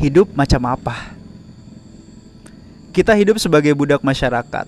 [0.00, 1.12] Hidup macam apa?
[2.96, 4.64] Kita hidup sebagai budak masyarakat.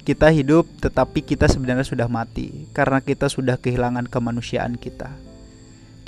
[0.00, 5.12] Kita hidup tetapi kita sebenarnya sudah mati karena kita sudah kehilangan kemanusiaan kita.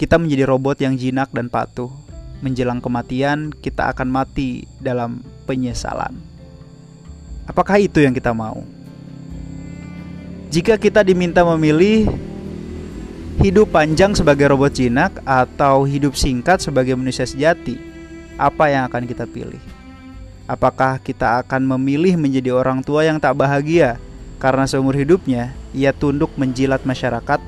[0.00, 1.92] Kita menjadi robot yang jinak dan patuh.
[2.40, 6.16] Menjelang kematian, kita akan mati dalam penyesalan.
[7.44, 8.64] Apakah itu yang kita mau?
[10.48, 12.08] Jika kita diminta memilih
[13.44, 17.93] hidup panjang sebagai robot jinak atau hidup singkat sebagai manusia sejati,
[18.34, 19.62] apa yang akan kita pilih?
[20.44, 23.96] Apakah kita akan memilih menjadi orang tua yang tak bahagia
[24.36, 27.40] karena seumur hidupnya ia tunduk menjilat masyarakat?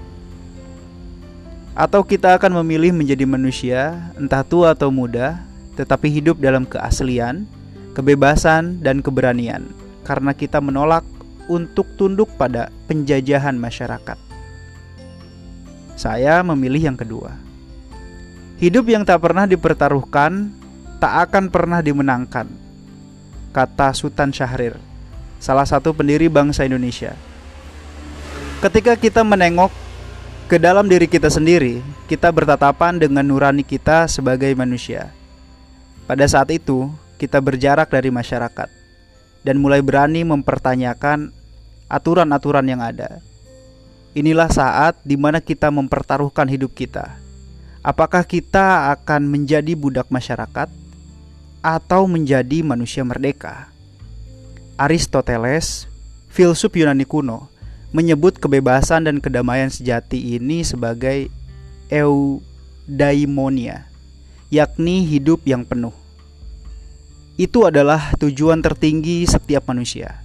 [1.76, 5.44] Atau kita akan memilih menjadi manusia, entah tua atau muda,
[5.76, 7.44] tetapi hidup dalam keaslian,
[7.92, 9.68] kebebasan, dan keberanian
[10.00, 11.04] karena kita menolak
[11.52, 14.16] untuk tunduk pada penjajahan masyarakat?
[16.00, 17.36] Saya memilih yang kedua.
[18.56, 20.48] Hidup yang tak pernah dipertaruhkan
[20.96, 22.48] tak akan pernah dimenangkan
[23.56, 24.76] kata Sultan Syahrir,
[25.40, 27.16] salah satu pendiri bangsa Indonesia.
[28.60, 29.72] Ketika kita menengok
[30.48, 35.08] ke dalam diri kita sendiri, kita bertatapan dengan nurani kita sebagai manusia.
[36.04, 38.68] Pada saat itu, kita berjarak dari masyarakat
[39.40, 41.32] dan mulai berani mempertanyakan
[41.88, 43.24] aturan-aturan yang ada.
[44.16, 47.16] Inilah saat di mana kita mempertaruhkan hidup kita.
[47.84, 50.85] Apakah kita akan menjadi budak masyarakat?
[51.66, 53.74] Atau menjadi manusia merdeka.
[54.78, 55.90] Aristoteles,
[56.30, 57.50] filsuf Yunani kuno,
[57.90, 61.26] menyebut kebebasan dan kedamaian sejati ini sebagai
[61.90, 63.90] eudaimonia,
[64.46, 65.90] yakni hidup yang penuh.
[67.34, 70.22] Itu adalah tujuan tertinggi setiap manusia.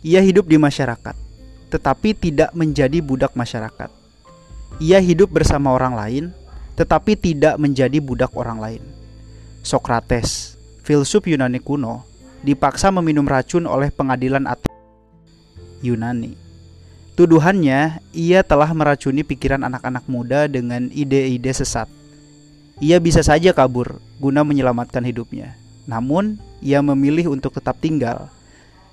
[0.00, 1.14] Ia hidup di masyarakat,
[1.68, 3.92] tetapi tidak menjadi budak masyarakat.
[4.80, 6.24] Ia hidup bersama orang lain,
[6.80, 8.82] tetapi tidak menjadi budak orang lain.
[9.62, 10.51] Sokrates,
[10.82, 12.02] filsuf Yunani kuno
[12.42, 14.74] dipaksa meminum racun oleh pengadilan Athena
[15.82, 16.34] Yunani.
[17.12, 21.86] Tuduhannya, ia telah meracuni pikiran anak-anak muda dengan ide-ide sesat.
[22.82, 25.54] Ia bisa saja kabur guna menyelamatkan hidupnya.
[25.84, 28.32] Namun, ia memilih untuk tetap tinggal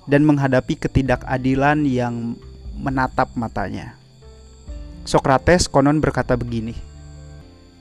[0.04, 2.36] dan menghadapi ketidakadilan yang
[2.76, 3.96] menatap matanya.
[5.08, 6.76] Sokrates konon berkata begini: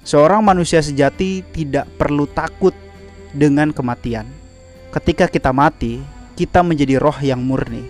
[0.08, 2.72] "Seorang manusia sejati tidak perlu takut
[3.34, 4.26] dengan kematian.
[4.90, 6.02] Ketika kita mati,
[6.34, 7.86] kita menjadi roh yang murni.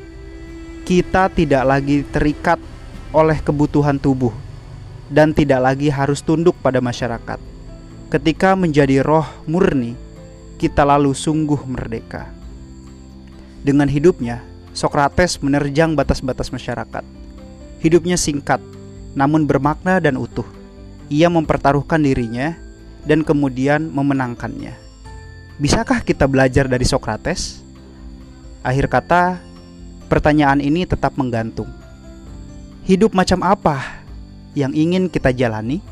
[0.84, 2.58] Kita tidak lagi terikat
[3.14, 4.34] oleh kebutuhan tubuh
[5.10, 7.38] dan tidak lagi harus tunduk pada masyarakat.
[8.10, 9.94] Ketika menjadi roh murni,
[10.58, 12.26] kita lalu sungguh merdeka.
[13.62, 14.42] Dengan hidupnya,
[14.74, 17.06] Sokrates menerjang batas-batas masyarakat.
[17.84, 18.62] Hidupnya singkat,
[19.14, 20.46] namun bermakna dan utuh.
[21.10, 22.58] Ia mempertaruhkan dirinya
[23.06, 24.89] dan kemudian memenangkannya.
[25.60, 27.60] Bisakah kita belajar dari Sokrates?
[28.64, 29.44] Akhir kata,
[30.08, 31.68] pertanyaan ini tetap menggantung.
[32.88, 34.00] Hidup macam apa
[34.56, 35.84] yang ingin kita jalani?